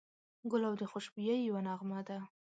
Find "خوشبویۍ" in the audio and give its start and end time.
0.91-1.39